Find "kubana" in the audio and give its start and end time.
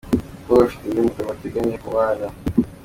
1.83-2.25